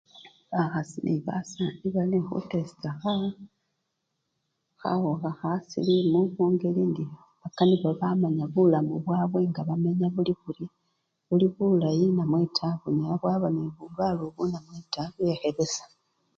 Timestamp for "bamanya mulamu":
7.99-8.93